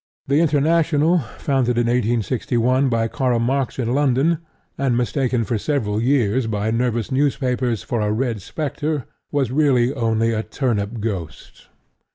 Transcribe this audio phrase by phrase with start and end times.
[0.25, 4.39] The International, founded in 1861 by Karl Marx in London,
[4.75, 10.33] and mistaken for several years by nervous newspapers for a red spectre, was really only
[10.33, 11.67] a turnip ghost.